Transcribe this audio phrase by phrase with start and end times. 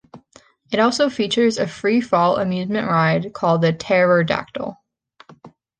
[0.71, 4.75] It also features a free-fall amusement ride called the Terror-Dactyl.